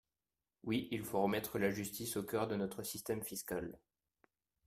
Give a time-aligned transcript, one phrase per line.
[0.63, 3.77] Oui, il faut remettre la justice au cœur de notre système fiscal.